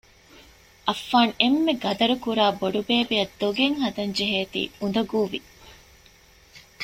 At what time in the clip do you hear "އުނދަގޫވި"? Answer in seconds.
4.79-5.39